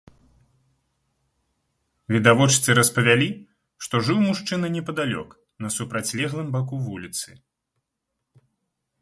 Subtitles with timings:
[2.15, 3.27] Відавочцы распавялі,
[3.85, 5.29] што жыў мужчына непадалёк
[5.67, 7.29] на супрацьлеглым баку вуліцы.